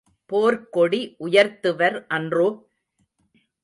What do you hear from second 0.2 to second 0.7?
போர்க்